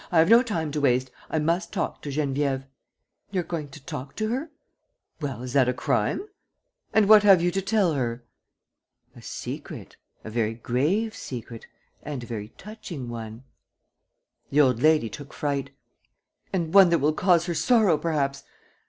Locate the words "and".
6.91-7.07, 12.01-12.23, 16.51-16.73